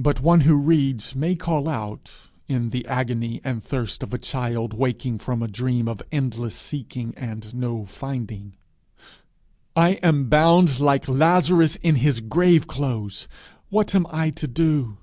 [0.00, 4.74] But one who reads may call out, in the agony and thirst of a child
[4.74, 8.54] waking from a dream of endless seeking and no finding,
[9.76, 13.28] 'I am bound like Lazarus in his grave clothes!
[13.68, 14.96] what am I to do?'